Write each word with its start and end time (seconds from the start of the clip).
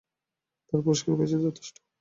তাঁর 0.67 0.79
পুরস্কারও 0.85 1.17
পেয়েছে 1.19 1.37
যথেষ্ট। 1.45 1.75